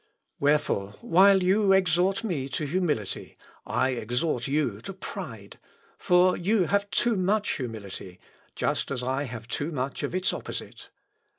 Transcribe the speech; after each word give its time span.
Wherefore, 0.39 0.95
while 1.01 1.43
you 1.43 1.73
exhort 1.73 2.23
me 2.23 2.49
to 2.49 2.65
humility, 2.65 3.37
I 3.67 3.89
exhort 3.89 4.47
you 4.47 4.81
to 4.81 4.93
pride; 4.93 5.59
for 5.99 6.35
you 6.35 6.63
have 6.63 6.89
too 6.89 7.15
much 7.15 7.57
humility, 7.57 8.19
just 8.55 8.89
as 8.89 9.03
I 9.03 9.25
have 9.25 9.47
too 9.47 9.71
much 9.71 10.01
of 10.01 10.15
its 10.15 10.33
opposite. 10.33 10.89